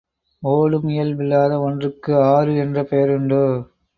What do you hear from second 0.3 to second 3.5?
ஒடும் இயல்பில்லாத ஒன்றுக்கு ஆறு என்று பெயருண்டோ?